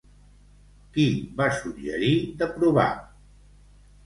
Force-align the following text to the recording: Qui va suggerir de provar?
Qui 0.95 1.05
va 1.41 1.49
suggerir 1.59 2.11
de 2.41 2.49
provar? 2.57 2.89